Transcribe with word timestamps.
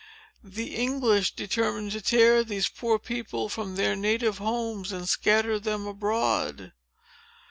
The 0.43 0.75
English 0.75 1.35
determined 1.35 1.91
to 1.91 2.01
tear 2.01 2.43
these 2.43 2.67
poor 2.69 2.97
people 2.97 3.49
from 3.49 3.75
their 3.75 3.95
native 3.95 4.39
homes 4.39 4.91
and 4.91 5.07
scatter 5.07 5.59
them 5.59 5.85
abroad." 5.85 6.73